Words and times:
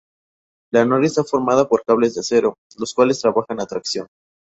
La 0.73 0.83
noria 0.83 1.05
está 1.05 1.23
formada 1.23 1.69
por 1.69 1.83
cables 1.85 2.15
de 2.15 2.21
acero, 2.21 2.55
los 2.79 2.91
cuales 2.95 3.21
trabajan 3.21 3.61
a 3.61 3.67
tracción. 3.67 4.07